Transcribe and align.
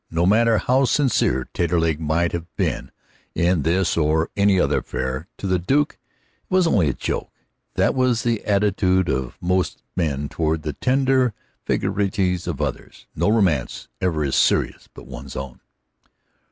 No 0.09 0.25
matter 0.25 0.57
how 0.57 0.85
sincere 0.85 1.47
Taterleg 1.53 1.99
might 1.99 2.31
have 2.31 2.47
been 2.55 2.89
in 3.35 3.61
this 3.61 3.95
or 3.95 4.31
any 4.35 4.59
other 4.59 4.79
affair, 4.79 5.27
to 5.37 5.45
the 5.45 5.59
Duke 5.59 5.99
it 6.41 6.49
was 6.51 6.65
only 6.65 6.89
a 6.89 6.93
joke. 6.95 7.31
That 7.75 7.95
is 7.95 8.23
the 8.23 8.43
attitude 8.43 9.09
of 9.09 9.37
most 9.39 9.83
men 9.95 10.27
toward 10.27 10.63
the 10.63 10.73
tender 10.73 11.35
vagaries 11.67 12.47
of 12.47 12.59
others. 12.59 13.05
No 13.15 13.29
romance 13.29 13.89
ever 14.01 14.23
is 14.25 14.35
serious 14.35 14.89
but 14.91 15.05
one's 15.05 15.35
own. 15.35 15.59